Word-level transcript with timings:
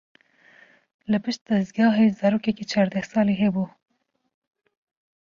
Li 1.11 1.19
pişt 1.23 1.41
dezgehê 1.47 2.05
zarokekî 2.19 2.65
çardeh 2.71 3.05
salî 3.11 3.35
hebû. 3.41 3.65